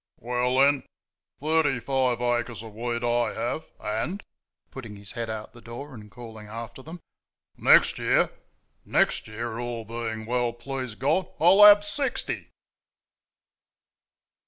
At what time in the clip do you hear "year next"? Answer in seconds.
7.99-9.27